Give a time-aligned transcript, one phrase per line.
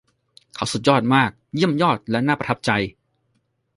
[0.55, 2.71] เขาสุดยอดมาก เยี่ยมยอดและน่าประทับใจ